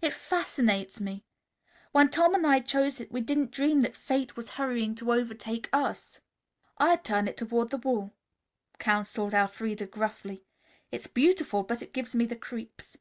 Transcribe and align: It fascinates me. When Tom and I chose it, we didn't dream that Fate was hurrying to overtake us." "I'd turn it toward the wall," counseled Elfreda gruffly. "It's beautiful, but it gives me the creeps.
It 0.00 0.14
fascinates 0.14 1.00
me. 1.02 1.26
When 1.90 2.08
Tom 2.08 2.34
and 2.34 2.46
I 2.46 2.60
chose 2.60 2.98
it, 2.98 3.12
we 3.12 3.20
didn't 3.20 3.50
dream 3.50 3.82
that 3.82 3.94
Fate 3.94 4.38
was 4.38 4.48
hurrying 4.56 4.94
to 4.94 5.12
overtake 5.12 5.68
us." 5.70 6.18
"I'd 6.78 7.04
turn 7.04 7.28
it 7.28 7.36
toward 7.36 7.68
the 7.68 7.76
wall," 7.76 8.14
counseled 8.78 9.34
Elfreda 9.34 9.84
gruffly. 9.84 10.46
"It's 10.90 11.08
beautiful, 11.08 11.62
but 11.62 11.82
it 11.82 11.92
gives 11.92 12.14
me 12.14 12.24
the 12.24 12.36
creeps. 12.36 12.96